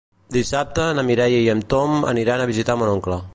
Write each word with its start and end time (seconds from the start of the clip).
Dissabte 0.35 0.85
na 0.99 1.03
Mireia 1.09 1.41
i 1.43 1.51
en 1.55 1.61
Tom 1.75 2.01
aniran 2.13 2.45
a 2.45 2.49
visitar 2.53 2.79
mon 2.81 2.95
oncle. 2.97 3.21